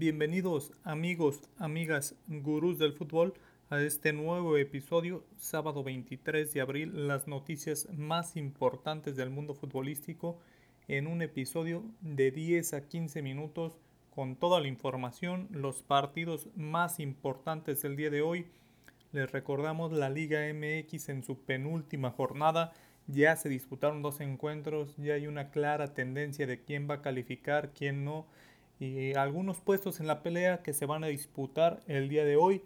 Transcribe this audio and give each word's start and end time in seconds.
Bienvenidos 0.00 0.72
amigos, 0.82 1.42
amigas, 1.58 2.14
gurús 2.26 2.78
del 2.78 2.94
fútbol 2.94 3.34
a 3.68 3.82
este 3.82 4.14
nuevo 4.14 4.56
episodio, 4.56 5.26
sábado 5.36 5.84
23 5.84 6.54
de 6.54 6.62
abril, 6.62 7.06
las 7.06 7.28
noticias 7.28 7.86
más 7.92 8.34
importantes 8.38 9.14
del 9.14 9.28
mundo 9.28 9.52
futbolístico 9.52 10.38
en 10.88 11.06
un 11.06 11.20
episodio 11.20 11.84
de 12.00 12.30
10 12.30 12.72
a 12.72 12.88
15 12.88 13.20
minutos 13.20 13.76
con 14.08 14.36
toda 14.36 14.58
la 14.62 14.68
información, 14.68 15.48
los 15.50 15.82
partidos 15.82 16.48
más 16.56 16.98
importantes 16.98 17.82
del 17.82 17.96
día 17.96 18.08
de 18.08 18.22
hoy. 18.22 18.46
Les 19.12 19.30
recordamos 19.30 19.92
la 19.92 20.08
Liga 20.08 20.40
MX 20.50 21.10
en 21.10 21.22
su 21.22 21.40
penúltima 21.40 22.10
jornada. 22.10 22.72
Ya 23.06 23.36
se 23.36 23.50
disputaron 23.50 24.00
dos 24.00 24.22
encuentros, 24.22 24.96
ya 24.96 25.12
hay 25.12 25.26
una 25.26 25.50
clara 25.50 25.92
tendencia 25.92 26.46
de 26.46 26.62
quién 26.62 26.88
va 26.88 26.94
a 26.94 27.02
calificar, 27.02 27.72
quién 27.74 28.06
no 28.06 28.24
y 28.80 29.14
algunos 29.14 29.60
puestos 29.60 30.00
en 30.00 30.06
la 30.06 30.22
pelea 30.22 30.62
que 30.62 30.72
se 30.72 30.86
van 30.86 31.04
a 31.04 31.08
disputar 31.08 31.82
el 31.86 32.08
día 32.08 32.24
de 32.24 32.36
hoy 32.36 32.62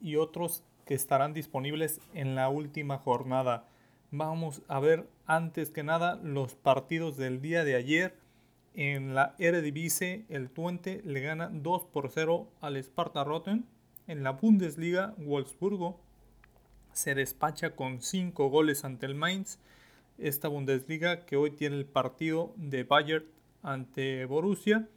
y 0.00 0.16
otros 0.16 0.62
que 0.84 0.94
estarán 0.94 1.32
disponibles 1.32 2.00
en 2.12 2.34
la 2.34 2.50
última 2.50 2.98
jornada. 2.98 3.66
Vamos 4.10 4.62
a 4.68 4.78
ver 4.78 5.08
antes 5.26 5.70
que 5.70 5.82
nada 5.82 6.16
los 6.22 6.54
partidos 6.54 7.16
del 7.16 7.40
día 7.40 7.64
de 7.64 7.74
ayer. 7.76 8.14
En 8.74 9.14
la 9.14 9.34
Eredivisie, 9.38 10.26
el 10.28 10.50
Twente 10.50 11.00
le 11.04 11.20
gana 11.20 11.48
2 11.50 11.84
por 11.86 12.10
0 12.10 12.46
al 12.60 12.76
Sparta 12.76 13.24
Rotten. 13.24 13.64
En 14.06 14.22
la 14.22 14.32
Bundesliga, 14.32 15.14
Wolfsburgo 15.16 15.98
se 16.92 17.14
despacha 17.14 17.74
con 17.74 18.02
5 18.02 18.50
goles 18.50 18.84
ante 18.84 19.06
el 19.06 19.14
Mainz. 19.14 19.58
Esta 20.18 20.48
Bundesliga 20.48 21.24
que 21.24 21.36
hoy 21.36 21.52
tiene 21.52 21.76
el 21.76 21.86
partido 21.86 22.52
de 22.56 22.84
Bayern 22.84 23.24
ante 23.62 24.26
Borussia 24.26 24.88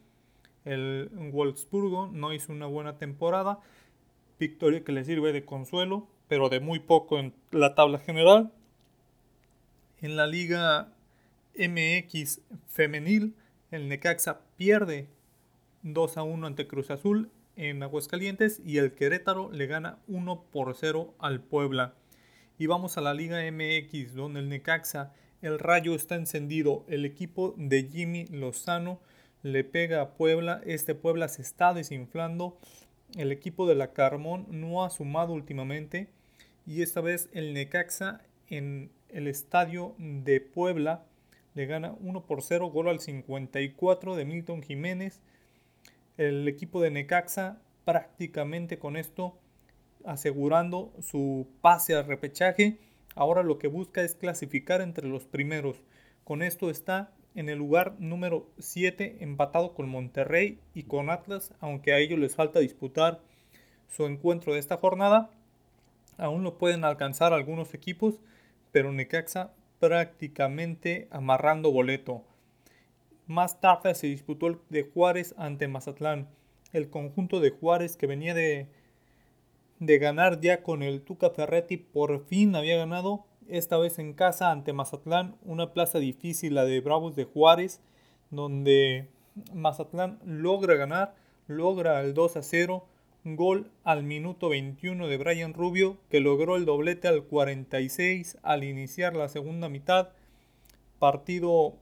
el 0.64 1.10
Wolfsburgo 1.32 2.08
no 2.12 2.32
hizo 2.32 2.52
una 2.52 2.66
buena 2.66 2.98
temporada, 2.98 3.60
victoria 4.38 4.84
que 4.84 4.92
le 4.92 5.04
sirve 5.04 5.32
de 5.32 5.44
consuelo, 5.44 6.08
pero 6.28 6.48
de 6.48 6.60
muy 6.60 6.78
poco 6.78 7.18
en 7.18 7.34
la 7.50 7.74
tabla 7.74 7.98
general. 7.98 8.52
En 10.00 10.16
la 10.16 10.26
Liga 10.26 10.92
MX 11.56 12.40
femenil, 12.68 13.34
el 13.70 13.88
Necaxa 13.88 14.40
pierde 14.56 15.08
2 15.82 16.16
a 16.16 16.22
1 16.22 16.46
ante 16.46 16.66
Cruz 16.66 16.90
Azul 16.90 17.30
en 17.56 17.82
Aguascalientes 17.82 18.60
y 18.64 18.78
el 18.78 18.92
Querétaro 18.92 19.50
le 19.52 19.66
gana 19.66 19.98
1 20.08 20.44
por 20.50 20.74
0 20.74 21.14
al 21.18 21.40
Puebla. 21.40 21.94
Y 22.58 22.66
vamos 22.66 22.96
a 22.96 23.00
la 23.00 23.14
Liga 23.14 23.40
MX 23.50 24.14
donde 24.14 24.40
el 24.40 24.48
Necaxa, 24.48 25.12
el 25.42 25.58
rayo 25.58 25.94
está 25.94 26.14
encendido, 26.14 26.84
el 26.88 27.04
equipo 27.04 27.54
de 27.56 27.88
Jimmy 27.90 28.26
Lozano 28.26 29.00
le 29.42 29.64
pega 29.64 30.00
a 30.00 30.14
Puebla. 30.14 30.60
Este 30.64 30.94
Puebla 30.94 31.28
se 31.28 31.42
está 31.42 31.74
desinflando. 31.74 32.58
El 33.16 33.32
equipo 33.32 33.66
de 33.66 33.74
la 33.74 33.92
Carmón 33.92 34.46
no 34.48 34.84
ha 34.84 34.90
sumado 34.90 35.32
últimamente. 35.32 36.08
Y 36.66 36.82
esta 36.82 37.00
vez 37.00 37.28
el 37.32 37.52
Necaxa 37.54 38.22
en 38.48 38.90
el 39.08 39.26
estadio 39.26 39.94
de 39.98 40.40
Puebla 40.40 41.04
le 41.54 41.66
gana 41.66 41.94
1 42.00 42.26
por 42.26 42.42
0. 42.42 42.70
Gol 42.70 42.88
al 42.88 43.00
54 43.00 44.16
de 44.16 44.24
Milton 44.24 44.62
Jiménez. 44.62 45.20
El 46.16 46.46
equipo 46.48 46.80
de 46.80 46.90
Necaxa 46.90 47.60
prácticamente 47.84 48.78
con 48.78 48.96
esto 48.96 49.38
asegurando 50.04 50.92
su 51.00 51.48
pase 51.60 51.94
al 51.94 52.06
repechaje. 52.06 52.78
Ahora 53.14 53.42
lo 53.42 53.58
que 53.58 53.68
busca 53.68 54.02
es 54.02 54.14
clasificar 54.14 54.80
entre 54.80 55.08
los 55.08 55.26
primeros. 55.26 55.82
Con 56.24 56.42
esto 56.42 56.70
está 56.70 57.12
en 57.34 57.48
el 57.48 57.58
lugar 57.58 57.94
número 57.98 58.46
7 58.58 59.18
empatado 59.20 59.74
con 59.74 59.88
Monterrey 59.88 60.58
y 60.74 60.84
con 60.84 61.10
Atlas, 61.10 61.54
aunque 61.60 61.92
a 61.92 61.98
ellos 61.98 62.18
les 62.18 62.34
falta 62.34 62.60
disputar 62.60 63.20
su 63.88 64.06
encuentro 64.06 64.52
de 64.54 64.58
esta 64.58 64.76
jornada. 64.76 65.30
Aún 66.18 66.42
lo 66.42 66.58
pueden 66.58 66.84
alcanzar 66.84 67.32
algunos 67.32 67.74
equipos, 67.74 68.20
pero 68.70 68.92
Necaxa 68.92 69.52
prácticamente 69.80 71.08
amarrando 71.10 71.72
boleto. 71.72 72.22
Más 73.26 73.60
tarde 73.60 73.94
se 73.94 74.06
disputó 74.06 74.46
el 74.46 74.58
de 74.68 74.82
Juárez 74.84 75.34
ante 75.38 75.68
Mazatlán. 75.68 76.28
El 76.72 76.90
conjunto 76.90 77.40
de 77.40 77.50
Juárez 77.50 77.96
que 77.96 78.06
venía 78.06 78.34
de, 78.34 78.68
de 79.78 79.98
ganar 79.98 80.40
ya 80.40 80.62
con 80.62 80.82
el 80.82 81.02
Tuca 81.02 81.30
Ferretti 81.30 81.76
por 81.76 82.24
fin 82.26 82.54
había 82.54 82.76
ganado 82.76 83.24
esta 83.48 83.78
vez 83.78 83.98
en 83.98 84.12
casa 84.12 84.50
ante 84.50 84.72
Mazatlán, 84.72 85.36
una 85.42 85.72
plaza 85.72 85.98
difícil, 85.98 86.54
la 86.54 86.64
de 86.64 86.80
Bravos 86.80 87.16
de 87.16 87.24
Juárez, 87.24 87.80
donde 88.30 89.08
Mazatlán 89.52 90.18
logra 90.24 90.74
ganar, 90.74 91.14
logra 91.46 92.00
el 92.00 92.14
2 92.14 92.36
a 92.36 92.42
0, 92.42 92.86
gol 93.24 93.70
al 93.84 94.02
minuto 94.02 94.48
21 94.48 95.06
de 95.06 95.16
Brian 95.16 95.54
Rubio, 95.54 95.98
que 96.10 96.20
logró 96.20 96.56
el 96.56 96.64
doblete 96.64 97.08
al 97.08 97.24
46 97.24 98.38
al 98.42 98.64
iniciar 98.64 99.14
la 99.14 99.28
segunda 99.28 99.68
mitad, 99.68 100.10
partido, 100.98 101.74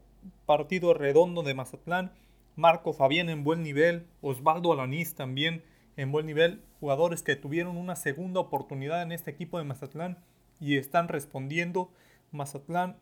partido 0.47 0.95
redondo 0.95 1.43
de 1.43 1.55
Mazatlán, 1.55 2.13
Marco 2.57 2.93
Fabián 2.93 3.29
en 3.29 3.45
buen 3.45 3.63
nivel, 3.63 4.07
Osvaldo 4.21 4.73
Alanís 4.73 5.15
también 5.15 5.63
en 5.97 6.13
buen 6.13 6.27
nivel, 6.27 6.63
jugadores 6.79 7.23
que 7.23 7.37
tuvieron 7.37 7.77
una 7.77 7.97
segunda 7.97 8.41
oportunidad 8.41 9.03
en 9.03 9.13
este 9.13 9.31
equipo 9.31 9.59
de 9.59 9.65
Mazatlán 9.65 10.19
y 10.61 10.77
están 10.77 11.09
respondiendo. 11.09 11.91
Mazatlán 12.31 12.97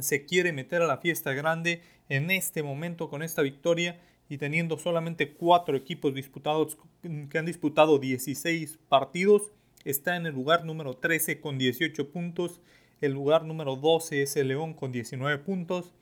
se 0.00 0.26
quiere 0.26 0.52
meter 0.52 0.82
a 0.82 0.86
la 0.86 0.98
fiesta 0.98 1.32
grande 1.32 1.82
en 2.08 2.30
este 2.30 2.62
momento 2.62 3.08
con 3.08 3.22
esta 3.22 3.42
victoria 3.42 4.00
y 4.28 4.38
teniendo 4.38 4.76
solamente 4.78 5.32
cuatro 5.32 5.76
equipos 5.76 6.14
disputados 6.14 6.76
que 7.30 7.38
han 7.38 7.46
disputado 7.46 7.98
16 7.98 8.78
partidos, 8.88 9.52
está 9.84 10.16
en 10.16 10.26
el 10.26 10.34
lugar 10.34 10.64
número 10.64 10.94
13 10.94 11.40
con 11.40 11.58
18 11.58 12.10
puntos, 12.10 12.60
el 13.00 13.12
lugar 13.12 13.44
número 13.44 13.76
12 13.76 14.22
es 14.22 14.36
el 14.36 14.48
León 14.48 14.74
con 14.74 14.90
19 14.90 15.38
puntos. 15.38 15.92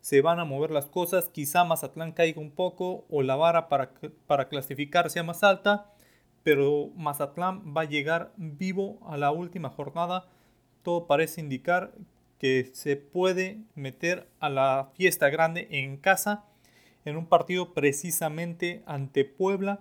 Se 0.00 0.22
van 0.22 0.38
a 0.38 0.44
mover 0.44 0.70
las 0.70 0.86
cosas, 0.86 1.28
quizá 1.28 1.64
Mazatlán 1.64 2.12
caiga 2.12 2.40
un 2.40 2.52
poco 2.52 3.04
o 3.10 3.22
la 3.22 3.34
vara 3.36 3.68
para, 3.68 3.92
para 4.26 4.48
clasificar 4.48 5.10
sea 5.10 5.24
más 5.24 5.42
alta, 5.42 5.92
pero 6.42 6.90
Mazatlán 6.96 7.74
va 7.76 7.82
a 7.82 7.88
llegar 7.88 8.32
vivo 8.36 8.98
a 9.06 9.16
la 9.16 9.30
última 9.30 9.70
jornada. 9.70 10.26
Todo 10.82 11.06
parece 11.06 11.40
indicar 11.40 11.92
que 12.38 12.70
se 12.72 12.96
puede 12.96 13.58
meter 13.74 14.28
a 14.40 14.48
la 14.48 14.90
fiesta 14.94 15.28
grande 15.28 15.68
en 15.70 15.96
casa 15.96 16.44
en 17.04 17.16
un 17.16 17.26
partido 17.26 17.74
precisamente 17.74 18.82
ante 18.86 19.24
Puebla 19.24 19.80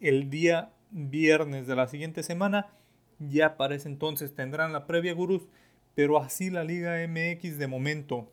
el 0.00 0.30
día 0.30 0.72
viernes 0.90 1.66
de 1.66 1.76
la 1.76 1.88
siguiente 1.88 2.22
semana. 2.22 2.68
Ya 3.18 3.56
para 3.56 3.74
ese 3.74 3.88
entonces 3.88 4.34
tendrán 4.34 4.72
la 4.72 4.86
previa 4.86 5.14
gurús, 5.14 5.48
pero 5.94 6.18
así 6.18 6.50
la 6.50 6.64
Liga 6.64 6.96
MX 7.08 7.58
de 7.58 7.66
momento. 7.66 8.28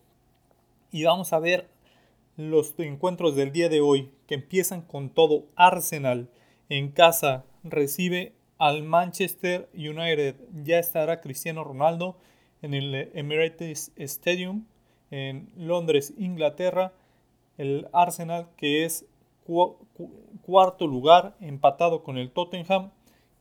Y 0.91 1.05
vamos 1.05 1.33
a 1.33 1.39
ver 1.39 1.69
los 2.35 2.73
encuentros 2.77 3.35
del 3.35 3.51
día 3.51 3.69
de 3.69 3.81
hoy 3.81 4.11
que 4.27 4.35
empiezan 4.35 4.81
con 4.81 5.09
todo 5.09 5.45
Arsenal 5.55 6.29
en 6.69 6.91
casa 6.91 7.45
recibe 7.63 8.33
al 8.57 8.83
Manchester 8.83 9.69
United. 9.73 10.35
Ya 10.63 10.79
estará 10.79 11.21
Cristiano 11.21 11.63
Ronaldo 11.63 12.17
en 12.61 12.73
el 12.73 13.11
Emirates 13.13 13.91
Stadium 13.95 14.65
en 15.11 15.49
Londres, 15.55 16.13
Inglaterra. 16.17 16.93
El 17.57 17.87
Arsenal 17.93 18.47
que 18.57 18.85
es 18.85 19.05
cuarto 20.41 20.87
lugar 20.87 21.35
empatado 21.39 22.03
con 22.03 22.17
el 22.17 22.31
Tottenham, 22.31 22.91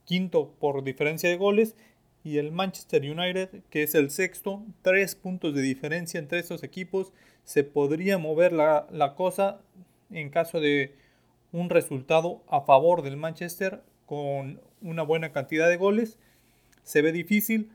quinto 0.05 0.53
por 0.59 0.83
diferencia 0.83 1.29
de 1.29 1.37
goles. 1.37 1.75
Y 2.23 2.37
el 2.37 2.51
Manchester 2.51 3.01
United 3.01 3.63
que 3.69 3.83
es 3.83 3.95
el 3.95 4.09
sexto, 4.09 4.63
tres 4.81 5.15
puntos 5.15 5.53
de 5.53 5.61
diferencia 5.61 6.19
entre 6.19 6.39
estos 6.39 6.63
equipos. 6.63 7.11
Se 7.43 7.63
podría 7.63 8.17
mover 8.17 8.53
la, 8.53 8.87
la 8.91 9.15
cosa 9.15 9.61
en 10.09 10.29
caso 10.29 10.59
de 10.59 10.95
un 11.51 11.69
resultado 11.69 12.41
a 12.47 12.61
favor 12.61 13.01
del 13.01 13.17
Manchester 13.17 13.81
con 14.13 14.61
una 14.81 15.01
buena 15.01 15.31
cantidad 15.31 15.67
de 15.67 15.77
goles. 15.77 16.19
Se 16.83 17.01
ve 17.01 17.11
difícil. 17.11 17.71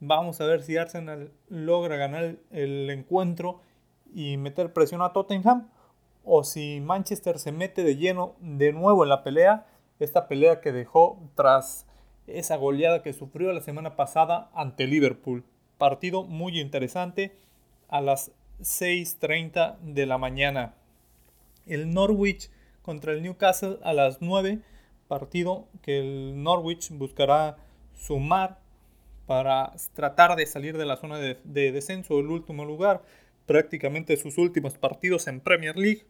Vamos 0.00 0.40
a 0.40 0.46
ver 0.46 0.62
si 0.62 0.78
Arsenal 0.78 1.30
logra 1.48 1.96
ganar 1.96 2.36
el 2.50 2.88
encuentro 2.90 3.60
y 4.14 4.38
meter 4.38 4.72
presión 4.72 5.02
a 5.02 5.12
Tottenham. 5.12 5.68
O 6.24 6.42
si 6.42 6.80
Manchester 6.80 7.38
se 7.38 7.52
mete 7.52 7.82
de 7.82 7.96
lleno 7.96 8.34
de 8.40 8.72
nuevo 8.72 9.02
en 9.02 9.10
la 9.10 9.22
pelea. 9.22 9.66
Esta 10.00 10.26
pelea 10.26 10.62
que 10.62 10.72
dejó 10.72 11.20
tras 11.34 11.86
esa 12.26 12.56
goleada 12.56 13.02
que 13.02 13.12
sufrió 13.12 13.52
la 13.52 13.60
semana 13.60 13.94
pasada 13.94 14.50
ante 14.54 14.86
Liverpool. 14.86 15.44
Partido 15.76 16.24
muy 16.24 16.58
interesante 16.60 17.36
a 17.88 18.00
las 18.00 18.32
6.30 18.60 19.78
de 19.80 20.06
la 20.06 20.16
mañana. 20.16 20.74
El 21.66 21.92
Norwich 21.92 22.50
contra 22.80 23.12
el 23.12 23.22
Newcastle 23.22 23.78
a 23.82 23.92
las 23.92 24.22
9 24.22 24.60
partido 25.08 25.68
que 25.82 25.98
el 25.98 26.42
Norwich 26.42 26.90
buscará 26.92 27.56
sumar 27.94 28.58
para 29.26 29.72
tratar 29.94 30.36
de 30.36 30.46
salir 30.46 30.76
de 30.76 30.84
la 30.84 30.96
zona 30.96 31.18
de, 31.18 31.36
descenso 31.72 32.16
del 32.16 32.26
último 32.26 32.64
lugar, 32.64 33.02
prácticamente 33.46 34.16
sus 34.16 34.38
últimos 34.38 34.74
partidos 34.74 35.26
en 35.26 35.40
Premier 35.40 35.76
League. 35.76 36.04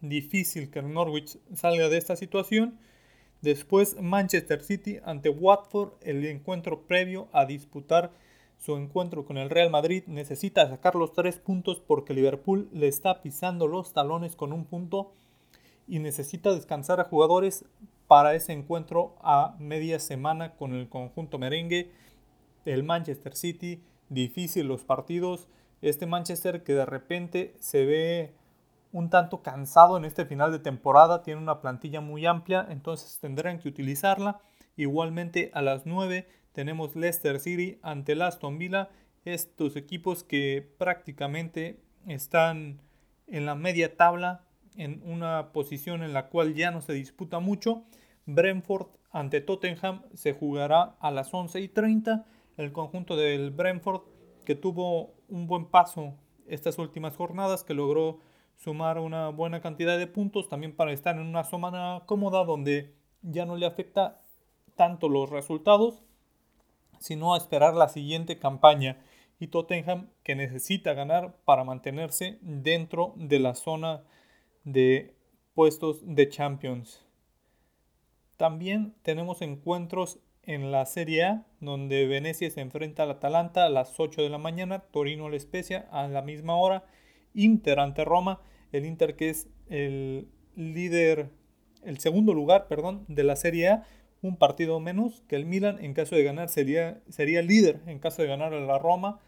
difícil 0.00 0.70
que 0.70 0.78
el 0.78 0.92
Norwich 0.92 1.38
salga 1.54 1.88
de 1.88 1.96
esta 1.96 2.14
situación. 2.16 2.78
Después 3.40 4.00
Manchester 4.00 4.62
City 4.62 4.98
ante 5.04 5.28
Watford, 5.28 5.92
el 6.02 6.24
encuentro 6.26 6.82
previo 6.82 7.28
a 7.32 7.46
disputar 7.46 8.10
su 8.58 8.76
encuentro 8.76 9.24
con 9.24 9.38
el 9.38 9.50
Real 9.50 9.70
Madrid. 9.70 10.04
Necesita 10.06 10.68
sacar 10.68 10.94
los 10.94 11.12
tres 11.12 11.38
puntos 11.38 11.80
porque 11.80 12.14
Liverpool 12.14 12.68
le 12.72 12.88
está 12.88 13.22
pisando 13.22 13.66
los 13.66 13.92
talones 13.92 14.36
con 14.36 14.52
un 14.52 14.64
punto 14.64 15.12
y 15.88 15.98
necesita 15.98 16.52
descansar 16.52 17.00
a 17.00 17.04
jugadores 17.04 17.64
para 18.06 18.34
ese 18.34 18.52
encuentro 18.52 19.16
a 19.20 19.56
media 19.58 19.98
semana 19.98 20.54
con 20.54 20.74
el 20.74 20.88
conjunto 20.88 21.38
merengue. 21.38 21.90
El 22.64 22.84
Manchester 22.84 23.34
City, 23.34 23.82
difícil 24.08 24.66
los 24.66 24.84
partidos. 24.84 25.48
Este 25.80 26.06
Manchester 26.06 26.62
que 26.62 26.74
de 26.74 26.86
repente 26.86 27.54
se 27.60 27.84
ve 27.84 28.34
un 28.92 29.10
tanto 29.10 29.42
cansado 29.42 29.96
en 29.96 30.04
este 30.04 30.24
final 30.24 30.50
de 30.52 30.58
temporada, 30.58 31.22
tiene 31.22 31.40
una 31.40 31.60
plantilla 31.60 32.00
muy 32.00 32.26
amplia, 32.26 32.66
entonces 32.70 33.18
tendrán 33.20 33.58
que 33.58 33.68
utilizarla. 33.68 34.40
Igualmente 34.76 35.50
a 35.54 35.62
las 35.62 35.86
9 35.86 36.26
tenemos 36.52 36.96
Leicester 36.96 37.38
City 37.40 37.78
ante 37.82 38.12
el 38.12 38.22
Aston 38.22 38.58
Villa, 38.58 38.88
estos 39.24 39.76
equipos 39.76 40.24
que 40.24 40.66
prácticamente 40.78 41.80
están 42.06 42.80
en 43.26 43.44
la 43.44 43.54
media 43.54 43.96
tabla, 43.96 44.44
en 44.78 45.02
una 45.04 45.52
posición 45.52 46.02
en 46.02 46.14
la 46.14 46.28
cual 46.28 46.54
ya 46.54 46.70
no 46.70 46.80
se 46.80 46.94
disputa 46.94 47.40
mucho. 47.40 47.84
Brentford 48.26 48.86
ante 49.10 49.40
Tottenham 49.40 50.02
se 50.14 50.32
jugará 50.32 50.96
a 51.00 51.10
las 51.10 51.34
11 51.34 51.60
y 51.60 51.68
30. 51.68 52.24
El 52.56 52.72
conjunto 52.72 53.16
del 53.16 53.50
Brentford 53.50 54.02
que 54.44 54.54
tuvo 54.54 55.14
un 55.28 55.46
buen 55.46 55.66
paso 55.66 56.14
estas 56.46 56.78
últimas 56.78 57.16
jornadas, 57.16 57.64
que 57.64 57.74
logró 57.74 58.20
sumar 58.56 58.98
una 58.98 59.28
buena 59.28 59.60
cantidad 59.60 59.98
de 59.98 60.06
puntos 60.06 60.48
también 60.48 60.74
para 60.74 60.92
estar 60.92 61.16
en 61.16 61.26
una 61.26 61.44
semana 61.44 62.02
cómoda 62.06 62.44
donde 62.44 62.94
ya 63.22 63.44
no 63.44 63.56
le 63.56 63.66
afecta 63.66 64.22
tanto 64.74 65.08
los 65.08 65.28
resultados, 65.28 66.02
sino 66.98 67.34
a 67.34 67.36
esperar 67.36 67.74
la 67.74 67.88
siguiente 67.88 68.38
campaña 68.38 68.98
y 69.38 69.48
Tottenham 69.48 70.08
que 70.22 70.34
necesita 70.34 70.94
ganar 70.94 71.36
para 71.44 71.64
mantenerse 71.64 72.38
dentro 72.40 73.12
de 73.16 73.38
la 73.38 73.54
zona 73.54 74.02
de 74.64 75.14
puestos 75.54 76.02
de 76.04 76.28
Champions. 76.28 77.04
También 78.36 78.94
tenemos 79.02 79.42
encuentros 79.42 80.20
en 80.42 80.70
la 80.70 80.86
Serie 80.86 81.24
A, 81.24 81.46
donde 81.60 82.06
Venecia 82.06 82.50
se 82.50 82.60
enfrenta 82.60 83.02
al 83.02 83.10
Atalanta 83.10 83.66
a 83.66 83.68
las 83.68 83.98
8 83.98 84.22
de 84.22 84.30
la 84.30 84.38
mañana, 84.38 84.78
Torino 84.78 85.26
al 85.26 85.38
Spezia 85.38 85.88
a 85.90 86.08
la 86.08 86.22
misma 86.22 86.56
hora, 86.56 86.84
Inter 87.34 87.80
ante 87.80 88.04
Roma, 88.04 88.40
el 88.72 88.86
Inter 88.86 89.16
que 89.16 89.30
es 89.30 89.48
el 89.68 90.28
líder, 90.56 91.30
el 91.84 91.98
segundo 91.98 92.32
lugar, 92.32 92.66
perdón, 92.68 93.04
de 93.08 93.24
la 93.24 93.36
Serie 93.36 93.68
A, 93.68 93.86
un 94.22 94.36
partido 94.36 94.80
menos 94.80 95.22
que 95.28 95.36
el 95.36 95.44
Milan, 95.44 95.84
en 95.84 95.92
caso 95.92 96.16
de 96.16 96.24
ganar 96.24 96.48
sería, 96.48 97.02
sería 97.08 97.42
líder 97.42 97.80
en 97.86 97.98
caso 97.98 98.22
de 98.22 98.28
ganar 98.28 98.54
a 98.54 98.60
la 98.60 98.78
Roma 98.78 99.20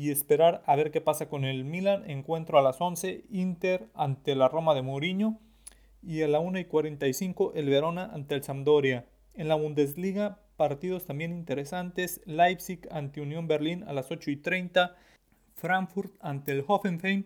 y 0.00 0.10
esperar 0.10 0.62
a 0.64 0.76
ver 0.76 0.90
qué 0.92 1.02
pasa 1.02 1.28
con 1.28 1.44
el 1.44 1.62
Milan, 1.62 2.08
encuentro 2.08 2.58
a 2.58 2.62
las 2.62 2.80
11, 2.80 3.26
Inter 3.28 3.90
ante 3.92 4.34
la 4.34 4.48
Roma 4.48 4.74
de 4.74 4.80
Mourinho 4.80 5.38
y 6.02 6.22
a 6.22 6.28
la 6.28 6.40
1 6.40 6.58
y 6.58 6.64
45 6.64 7.52
el 7.54 7.68
Verona 7.68 8.06
ante 8.10 8.34
el 8.34 8.42
Sampdoria. 8.42 9.04
En 9.34 9.48
la 9.48 9.56
Bundesliga, 9.56 10.40
partidos 10.56 11.04
también 11.04 11.32
interesantes, 11.32 12.22
Leipzig 12.24 12.88
ante 12.90 13.20
Unión 13.20 13.46
Berlín 13.46 13.84
a 13.86 13.92
las 13.92 14.10
8 14.10 14.30
y 14.30 14.36
30, 14.36 14.96
Frankfurt 15.54 16.14
ante 16.20 16.52
el 16.52 16.64
Hoffenheim 16.66 17.24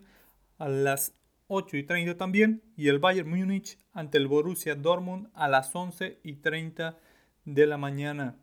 a 0.58 0.68
las 0.68 1.14
8 1.46 1.76
y 1.76 1.84
30 1.84 2.16
también, 2.16 2.60
y 2.76 2.88
el 2.88 2.98
Bayern 2.98 3.30
Múnich 3.30 3.78
ante 3.92 4.18
el 4.18 4.26
Borussia 4.26 4.74
Dortmund 4.74 5.28
a 5.34 5.46
las 5.46 5.72
11 5.72 6.18
y 6.24 6.32
30 6.32 6.98
de 7.44 7.66
la 7.68 7.76
mañana. 7.76 8.36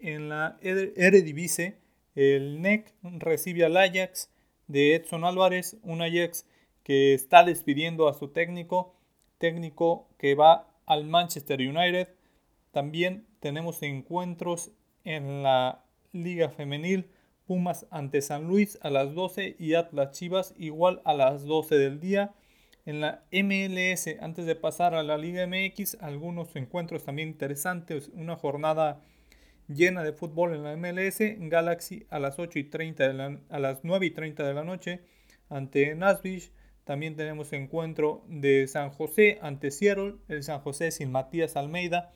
En 0.00 0.28
la 0.28 0.58
Eredivisie, 0.62 1.78
el 2.18 2.60
NEC 2.60 2.92
recibe 3.02 3.64
al 3.64 3.76
Ajax 3.76 4.28
de 4.66 4.96
Edson 4.96 5.24
Álvarez, 5.24 5.76
un 5.84 6.02
Ajax 6.02 6.46
que 6.82 7.14
está 7.14 7.44
despidiendo 7.44 8.08
a 8.08 8.14
su 8.14 8.28
técnico, 8.28 8.96
técnico 9.38 10.08
que 10.18 10.34
va 10.34 10.68
al 10.84 11.04
Manchester 11.04 11.60
United. 11.60 12.08
También 12.72 13.24
tenemos 13.38 13.84
encuentros 13.84 14.72
en 15.04 15.44
la 15.44 15.84
Liga 16.12 16.48
Femenil 16.48 17.08
Pumas 17.46 17.86
ante 17.92 18.20
San 18.20 18.48
Luis 18.48 18.80
a 18.82 18.90
las 18.90 19.14
12 19.14 19.54
y 19.56 19.74
Atlas 19.74 20.10
Chivas 20.10 20.54
igual 20.58 21.00
a 21.04 21.14
las 21.14 21.44
12 21.44 21.78
del 21.78 22.00
día. 22.00 22.34
En 22.84 23.00
la 23.00 23.22
MLS, 23.30 24.08
antes 24.20 24.44
de 24.44 24.56
pasar 24.56 24.94
a 24.94 25.04
la 25.04 25.18
Liga 25.18 25.46
MX, 25.46 25.98
algunos 26.00 26.56
encuentros 26.56 27.04
también 27.04 27.28
interesantes. 27.28 28.10
Una 28.12 28.34
jornada 28.34 29.04
llena 29.68 30.02
de 30.02 30.12
fútbol 30.12 30.54
en 30.54 30.64
la 30.64 30.76
MLS. 30.76 31.18
Galaxy 31.38 32.06
a 32.10 32.18
las, 32.18 32.38
8 32.38 32.58
y 32.58 32.64
30 32.64 33.40
a 33.48 33.58
las 33.58 33.84
9 33.84 34.06
y 34.06 34.10
30 34.10 34.46
de 34.46 34.54
la 34.54 34.64
noche 34.64 35.00
ante 35.48 35.94
Nashville. 35.94 36.50
También 36.84 37.16
tenemos 37.16 37.52
encuentro 37.52 38.24
de 38.28 38.66
San 38.66 38.90
José 38.90 39.38
ante 39.42 39.70
Seattle. 39.70 40.16
El 40.28 40.42
San 40.42 40.60
José 40.60 40.90
sin 40.90 41.12
Matías 41.12 41.56
Almeida, 41.56 42.12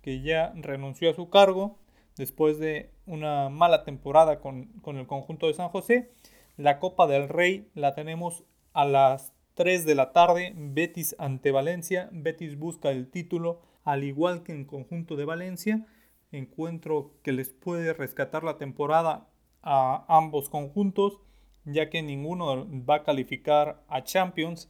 que 0.00 0.22
ya 0.22 0.52
renunció 0.56 1.10
a 1.10 1.14
su 1.14 1.28
cargo 1.28 1.78
después 2.16 2.58
de 2.58 2.90
una 3.06 3.48
mala 3.48 3.84
temporada 3.84 4.40
con, 4.40 4.70
el 4.86 5.06
conjunto 5.06 5.46
de 5.46 5.54
San 5.54 5.68
José. 5.68 6.10
La 6.56 6.78
Copa 6.78 7.06
del 7.06 7.28
Rey 7.28 7.68
la 7.74 7.94
tenemos 7.94 8.44
a 8.72 8.84
las 8.84 9.34
3 9.54 9.84
de 9.84 9.94
la 9.94 10.12
tarde, 10.12 10.52
Betis 10.56 11.14
ante 11.18 11.50
Valencia. 11.50 12.08
Betis 12.12 12.58
busca 12.58 12.90
el 12.90 13.10
título, 13.10 13.60
al 13.82 14.04
igual 14.04 14.42
que 14.42 14.52
en 14.52 14.64
conjunto 14.64 15.16
de 15.16 15.24
Valencia. 15.24 15.86
Encuentro 16.34 17.12
que 17.22 17.32
les 17.32 17.50
puede 17.50 17.92
rescatar 17.92 18.42
la 18.44 18.58
temporada 18.58 19.28
a 19.62 20.04
ambos 20.08 20.48
conjuntos, 20.48 21.20
ya 21.64 21.88
que 21.90 22.02
ninguno 22.02 22.66
va 22.84 22.96
a 22.96 23.02
calificar 23.04 23.82
a 23.88 24.02
Champions 24.02 24.68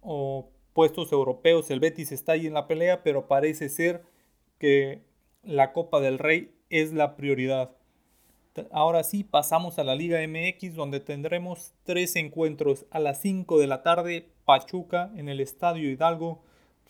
o 0.00 0.50
puestos 0.74 1.10
europeos. 1.10 1.70
El 1.70 1.80
Betis 1.80 2.12
está 2.12 2.32
ahí 2.32 2.46
en 2.46 2.54
la 2.54 2.66
pelea, 2.66 3.02
pero 3.02 3.26
parece 3.26 3.68
ser 3.68 4.04
que 4.58 5.02
la 5.42 5.72
Copa 5.72 6.00
del 6.00 6.18
Rey 6.18 6.54
es 6.68 6.92
la 6.92 7.16
prioridad. 7.16 7.70
Ahora 8.70 9.02
sí, 9.02 9.24
pasamos 9.24 9.78
a 9.78 9.84
la 9.84 9.94
Liga 9.94 10.20
MX 10.26 10.74
donde 10.74 11.00
tendremos 11.00 11.72
tres 11.82 12.14
encuentros 12.14 12.86
a 12.90 13.00
las 13.00 13.20
5 13.20 13.58
de 13.58 13.66
la 13.66 13.82
tarde. 13.82 14.28
Pachuca 14.44 15.10
en 15.16 15.28
el 15.28 15.40
Estadio 15.40 15.90
Hidalgo 15.90 16.42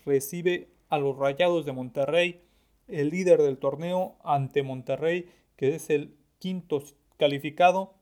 recibe 0.05 0.67
a 0.89 0.99
los 0.99 1.17
Rayados 1.17 1.65
de 1.65 1.71
Monterrey, 1.71 2.41
el 2.87 3.09
líder 3.09 3.41
del 3.41 3.57
torneo 3.57 4.15
ante 4.23 4.63
Monterrey, 4.63 5.29
que 5.55 5.75
es 5.75 5.89
el 5.89 6.15
quinto 6.39 6.83
calificado. 7.17 7.93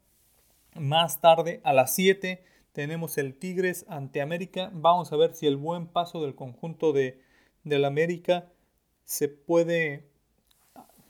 Más 0.75 1.21
tarde, 1.21 1.61
a 1.63 1.73
las 1.73 1.93
7, 1.95 2.43
tenemos 2.71 3.17
el 3.17 3.37
Tigres 3.37 3.85
ante 3.87 4.21
América. 4.21 4.71
Vamos 4.73 5.13
a 5.13 5.17
ver 5.17 5.33
si 5.33 5.47
el 5.47 5.57
buen 5.57 5.87
paso 5.87 6.21
del 6.21 6.35
conjunto 6.35 6.91
de, 6.91 7.21
del 7.63 7.85
América 7.85 8.51
se 9.05 9.27
puede 9.27 10.09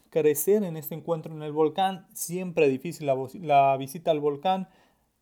crecer 0.09 0.63
en 0.63 0.77
este 0.77 0.93
encuentro 0.93 1.33
en 1.33 1.41
el 1.41 1.51
volcán. 1.51 2.05
Siempre 2.13 2.69
difícil 2.69 3.07
la, 3.07 3.77
visita 3.77 4.11
al 4.11 4.19
volcán. 4.19 4.69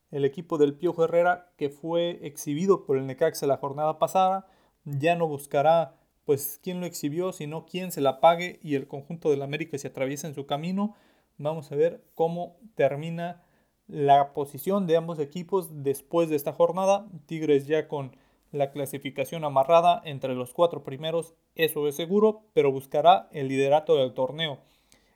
El 0.09 0.25
equipo 0.25 0.57
del 0.57 0.73
Piojo 0.73 1.05
Herrera, 1.05 1.53
que 1.55 1.69
fue 1.69 2.19
exhibido 2.23 2.85
por 2.85 2.97
el 2.97 3.07
Necaxa 3.07 3.47
la 3.47 3.55
jornada 3.55 3.99
pasada, 3.99 4.47
ya 4.83 5.15
no 5.15 5.27
buscará 5.27 5.95
pues 6.25 6.59
quién 6.61 6.79
lo 6.79 6.85
exhibió, 6.85 7.31
sino 7.31 7.65
quién 7.65 7.91
se 7.91 8.01
la 8.01 8.19
pague 8.19 8.59
y 8.63 8.75
el 8.75 8.87
conjunto 8.87 9.29
del 9.29 9.41
América 9.41 9.77
se 9.77 9.87
atraviesa 9.87 10.27
en 10.27 10.35
su 10.35 10.45
camino. 10.45 10.95
Vamos 11.37 11.71
a 11.71 11.75
ver 11.75 12.03
cómo 12.13 12.57
termina 12.75 13.43
la 13.87 14.33
posición 14.33 14.87
de 14.87 14.97
ambos 14.97 15.19
equipos 15.19 15.83
después 15.83 16.29
de 16.29 16.35
esta 16.35 16.53
jornada. 16.53 17.07
Tigres 17.25 17.67
ya 17.67 17.87
con 17.87 18.15
la 18.51 18.71
clasificación 18.71 19.43
amarrada 19.43 20.01
entre 20.05 20.35
los 20.35 20.53
cuatro 20.53 20.83
primeros, 20.83 21.33
eso 21.55 21.87
es 21.87 21.95
seguro, 21.95 22.43
pero 22.53 22.71
buscará 22.71 23.27
el 23.31 23.47
liderato 23.47 23.95
del 23.95 24.13
torneo. 24.13 24.59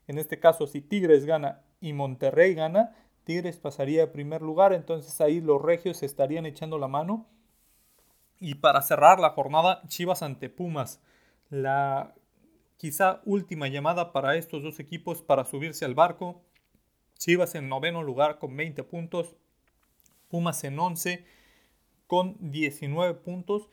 En 0.07 0.17
este 0.17 0.39
caso, 0.39 0.67
si 0.67 0.81
Tigres 0.81 1.25
gana 1.25 1.61
y 1.81 1.93
Monterrey 1.93 2.53
gana, 2.53 2.95
Tigres 3.23 3.57
pasaría 3.57 4.03
a 4.03 4.11
primer 4.11 4.41
lugar, 4.41 4.71
entonces 4.71 5.19
ahí 5.19 5.41
los 5.41 5.61
regios 5.61 6.03
estarían 6.03 6.45
echando 6.45 6.77
la 6.77 6.87
mano. 6.87 7.27
Y 8.39 8.55
para 8.55 8.81
cerrar 8.81 9.19
la 9.19 9.31
jornada, 9.31 9.81
Chivas 9.87 10.21
ante 10.21 10.49
Pumas. 10.49 11.01
La 11.49 12.13
quizá 12.77 13.21
última 13.25 13.67
llamada 13.67 14.11
para 14.11 14.35
estos 14.35 14.63
dos 14.63 14.79
equipos 14.79 15.21
para 15.21 15.45
subirse 15.45 15.85
al 15.85 15.95
barco. 15.95 16.41
Chivas 17.17 17.55
en 17.55 17.69
noveno 17.69 18.03
lugar 18.03 18.39
con 18.39 18.55
20 18.55 18.83
puntos. 18.83 19.35
Pumas 20.29 20.63
en 20.63 20.79
11 20.79 21.25
con 22.07 22.35
19 22.39 23.13
puntos. 23.15 23.69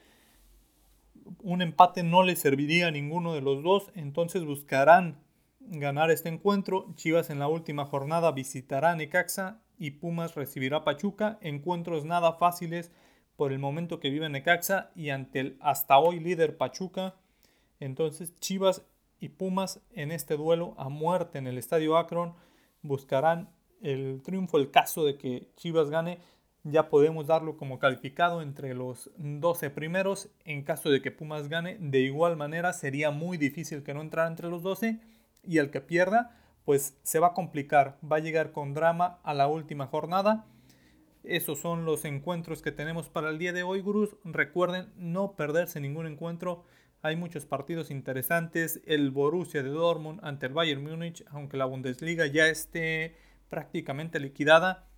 Un 1.43 1.63
empate 1.63 2.03
no 2.03 2.23
le 2.23 2.37
serviría 2.37 2.89
a 2.89 2.91
ninguno 2.91 3.35
de 3.35 3.41
los 3.41 3.63
dos, 3.63 3.91
entonces 3.95 4.45
buscarán 4.45 5.19
ganar 5.61 6.11
este 6.11 6.29
encuentro. 6.29 6.93
Chivas 6.97 7.31
en 7.31 7.39
la 7.39 7.49
última 7.49 7.85
jornada 7.85 8.33
visitará 8.33 8.95
Necaxa 8.95 9.61
y 9.79 9.93
Pumas 9.93 10.35
recibirá 10.35 10.85
Pachuca. 10.85 11.39
Encuentros 11.41 12.05
nada 12.05 12.35
fáciles 12.35 12.93
por 13.37 13.53
el 13.53 13.59
momento 13.59 14.01
que 14.01 14.11
vive 14.11 14.29
Necaxa 14.29 14.91
y 14.95 15.11
ante 15.11 15.41
el 15.41 15.59
hasta 15.61 15.99
hoy 15.99 16.21
líder 16.21 16.57
Pachuca. 16.57 17.15
Entonces 17.81 18.39
Chivas 18.39 18.83
y 19.21 19.31
Pumas 19.31 19.81
en 19.93 20.13
este 20.13 20.37
duelo 20.37 20.75
a 20.79 20.89
muerte 20.89 21.39
en 21.39 21.47
el 21.47 21.59
Estadio 21.59 21.97
Akron 21.97 22.35
buscarán 22.83 23.51
el 23.81 24.21
triunfo. 24.23 24.59
El 24.59 24.71
caso 24.71 25.05
de 25.05 25.17
que 25.17 25.49
Chivas 25.57 25.91
gane 25.91 26.19
ya 26.65 26.89
podemos 26.89 27.27
darlo 27.27 27.57
como 27.57 27.79
calificado 27.79 28.43
entre 28.43 28.75
los 28.75 29.11
12 29.17 29.71
primeros. 29.71 30.31
En 30.45 30.63
caso 30.63 30.91
de 30.91 31.03
que 31.03 31.11
Pumas 31.11 31.49
gane, 31.49 31.77
de 31.81 32.01
igual 32.01 32.37
manera 32.37 32.73
sería 32.73 33.11
muy 33.11 33.37
difícil 33.37 33.83
que 33.83 33.95
no 33.95 34.01
entrara 34.01 34.29
entre 34.29 34.49
los 34.49 34.63
12 34.63 35.01
y 35.43 35.59
el 35.59 35.71
que 35.71 35.81
pierda 35.81 36.39
pues 36.65 36.97
se 37.03 37.19
va 37.19 37.29
a 37.29 37.35
complicar, 37.35 37.99
va 38.01 38.17
a 38.17 38.21
llegar 38.21 38.53
con 38.53 38.75
drama 38.75 39.19
a 39.25 39.35
la 39.35 39.49
última 39.49 39.87
jornada. 39.87 40.47
Esos 41.25 41.61
son 41.61 41.85
los 41.85 42.05
encuentros 42.05 42.63
que 42.63 42.73
tenemos 42.73 43.09
para 43.09 43.31
el 43.31 43.39
día 43.39 43.53
de 43.53 43.63
hoy, 43.63 43.81
gurús. 43.81 44.17
Recuerden 44.25 44.93
no 44.97 45.37
perderse 45.37 45.81
ningún 45.81 46.07
encuentro. 46.07 46.65
Hay 47.01 47.15
muchos 47.15 47.47
partidos 47.47 47.91
interesantes. 47.91 48.81
El 48.87 49.11
Borussia 49.11 49.63
de 49.63 49.69
Dortmund 49.69 50.21
ante 50.23 50.47
el 50.47 50.53
Bayern 50.53 50.83
Múnich, 50.83 51.25
aunque 51.31 51.57
la 51.57 51.67
Bundesliga 51.67 52.27
ya 52.27 52.49
esté 52.49 53.17
prácticamente 53.49 54.19
liquidada, 54.19 54.89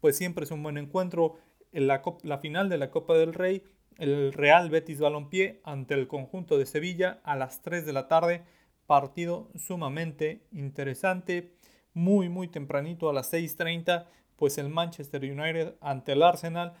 pues 0.00 0.16
siempre 0.16 0.44
es 0.44 0.50
un 0.52 0.62
buen 0.62 0.78
encuentro. 0.78 1.38
La, 1.72 2.02
la 2.22 2.38
final 2.38 2.68
de 2.68 2.78
la 2.78 2.90
Copa 2.90 3.14
del 3.14 3.34
Rey, 3.34 3.64
el 3.98 4.32
Real 4.32 4.70
Betis 4.70 5.00
Balompié 5.00 5.60
ante 5.64 5.94
el 5.94 6.06
conjunto 6.06 6.58
de 6.58 6.66
Sevilla 6.66 7.20
a 7.24 7.34
las 7.34 7.62
3 7.62 7.86
de 7.86 7.92
la 7.92 8.08
tarde 8.08 8.44
partido 8.86 9.50
sumamente 9.56 10.46
interesante, 10.52 11.54
muy 11.94 12.28
muy 12.28 12.48
tempranito 12.48 13.08
a 13.08 13.12
las 13.12 13.32
6.30, 13.32 14.06
pues 14.42 14.58
el 14.58 14.70
Manchester 14.70 15.22
United 15.22 15.76
ante 15.80 16.14
el 16.14 16.22
Arsenal, 16.24 16.74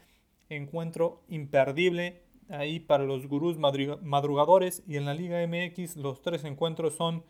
encuentro 0.48 1.22
imperdible 1.28 2.24
ahí 2.48 2.80
para 2.80 3.04
los 3.04 3.28
gurús 3.28 3.56
madrugadores 3.56 4.82
y 4.84 4.96
en 4.96 5.04
la 5.04 5.14
Liga 5.14 5.38
MX 5.46 5.96
los 5.96 6.22
tres 6.22 6.42
encuentros 6.42 6.96
son 6.96 7.22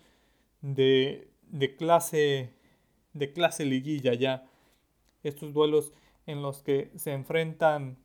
de, 0.63 1.29
de 1.49 1.77
clase 1.77 2.55
de 3.13 3.35
clase 3.35 3.67
liguilla 3.67 4.15
ya. 4.15 4.47
Estos 5.23 5.53
duelos 5.53 5.93
en 6.25 6.41
los 6.41 6.63
que 6.63 6.93
se 6.97 7.13
enfrentan 7.13 7.99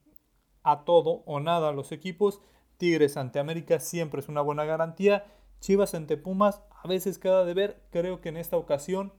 a 0.64 0.84
todo 0.84 1.24
o 1.26 1.40
nada 1.40 1.72
los 1.72 1.94
equipos. 1.94 2.42
Tigres 2.76 3.16
ante 3.16 3.40
América 3.40 3.80
siempre 3.80 4.20
es 4.20 4.28
una 4.28 4.42
buena 4.42 4.66
garantía 4.66 5.24
Chivas 5.62 5.94
ante 5.96 6.18
Pumas 6.18 6.62
a 6.84 6.88
veces 6.90 7.20
queda 7.20 7.46
de 7.46 7.54
ver. 7.54 7.82
Creo 7.90 8.20
que 8.20 8.28
en 8.28 8.36
esta 8.36 8.58
ocasión 8.58 9.14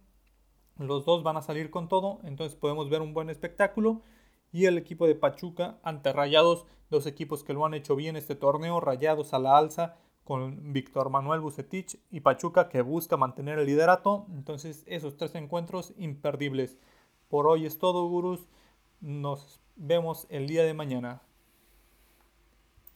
los 0.78 1.04
dos 1.04 1.22
van 1.22 1.36
a 1.36 1.42
salir 1.42 1.70
con 1.70 1.88
todo. 1.88 2.20
Entonces 2.24 2.56
podemos 2.56 2.88
ver 2.88 3.02
un 3.02 3.14
buen 3.14 3.30
espectáculo. 3.30 4.02
Y 4.50 4.64
el 4.64 4.78
equipo 4.78 5.06
de 5.06 5.14
Pachuca 5.14 5.78
ante 5.82 6.12
Rayados, 6.12 6.64
dos 6.88 7.06
equipos 7.06 7.44
que 7.44 7.52
lo 7.52 7.66
han 7.66 7.74
hecho 7.74 7.96
bien 7.96 8.16
este 8.16 8.34
torneo. 8.34 8.80
Rayados 8.80 9.34
a 9.34 9.38
la 9.38 9.58
alza 9.58 9.96
con 10.24 10.72
Víctor 10.72 11.10
Manuel 11.10 11.40
Bucetich 11.40 11.98
y 12.10 12.20
Pachuca 12.20 12.68
que 12.68 12.82
busca 12.82 13.16
mantener 13.16 13.58
el 13.58 13.66
liderato. 13.66 14.26
Entonces 14.30 14.84
esos 14.86 15.16
tres 15.16 15.34
encuentros 15.34 15.92
imperdibles. 15.98 16.78
Por 17.28 17.46
hoy 17.46 17.66
es 17.66 17.78
todo, 17.78 18.08
gurús. 18.08 18.48
Nos 19.00 19.60
vemos 19.76 20.26
el 20.30 20.46
día 20.46 20.64
de 20.64 20.74
mañana. 20.74 21.22